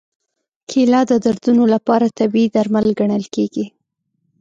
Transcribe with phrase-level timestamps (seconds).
[0.69, 3.65] کېله د دردونو لپاره طبیعي درمل ګڼل کېږي.